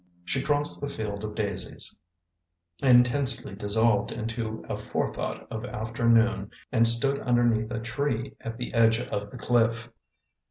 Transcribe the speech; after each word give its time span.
She 0.25 0.41
crossed 0.41 0.81
the 0.81 0.89
field 0.89 1.23
of 1.23 1.35
daisies 1.35 1.99
intensely 2.81 3.53
dissolved 3.53 4.11
into 4.11 4.65
a 4.67 4.75
forethought 4.75 5.45
of 5.51 5.63
afternoon 5.63 6.49
and 6.71 6.87
stood 6.87 7.19
underneath 7.19 7.69
a 7.69 7.79
tree 7.79 8.35
at 8.41 8.57
the 8.57 8.73
edge 8.73 8.99
of 8.99 9.29
the 9.29 9.37
cliff. 9.37 9.89